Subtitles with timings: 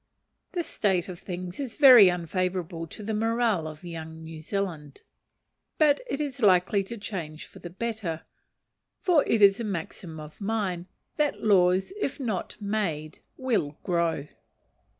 [0.53, 5.01] This state of things is very unfavourable to the morale of Young New Zealand;
[5.77, 8.23] but it is likely to change for the better,
[9.03, 10.87] for it is a maxim of mine
[11.17, 14.25] that "laws, if not made, will grow."